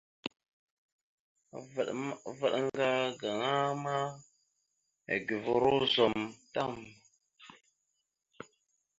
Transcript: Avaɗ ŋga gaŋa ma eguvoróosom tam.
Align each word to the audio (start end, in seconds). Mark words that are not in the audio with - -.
Avaɗ 1.57 1.89
ŋga 2.63 2.87
gaŋa 3.19 3.53
ma 3.83 3.95
eguvoróosom 5.13 6.13
tam. 6.53 6.73